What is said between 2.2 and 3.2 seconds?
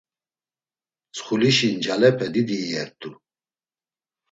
didi iyert̆u.